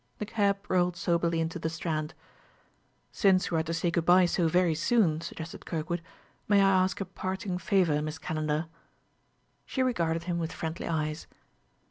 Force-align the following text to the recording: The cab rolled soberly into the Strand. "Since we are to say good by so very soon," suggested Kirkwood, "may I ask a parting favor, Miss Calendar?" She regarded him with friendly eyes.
The 0.17 0.25
cab 0.25 0.57
rolled 0.67 0.97
soberly 0.97 1.39
into 1.39 1.59
the 1.59 1.69
Strand. 1.69 2.15
"Since 3.11 3.51
we 3.51 3.59
are 3.59 3.61
to 3.61 3.71
say 3.71 3.91
good 3.91 4.03
by 4.03 4.25
so 4.25 4.47
very 4.47 4.73
soon," 4.73 5.21
suggested 5.21 5.63
Kirkwood, 5.67 6.01
"may 6.47 6.59
I 6.59 6.69
ask 6.83 7.01
a 7.01 7.05
parting 7.05 7.59
favor, 7.59 8.01
Miss 8.01 8.17
Calendar?" 8.17 8.65
She 9.63 9.83
regarded 9.83 10.23
him 10.23 10.39
with 10.39 10.51
friendly 10.53 10.87
eyes. 10.87 11.27